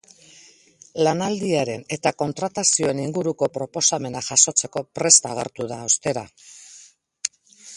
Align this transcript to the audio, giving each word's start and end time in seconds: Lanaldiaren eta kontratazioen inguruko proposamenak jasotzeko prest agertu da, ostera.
Lanaldiaren 1.07 1.83
eta 1.97 2.13
kontratazioen 2.21 3.01
inguruko 3.03 3.49
proposamenak 3.59 4.27
jasotzeko 4.31 4.83
prest 5.01 5.29
agertu 5.35 5.69
da, 5.73 5.79
ostera. 5.91 6.25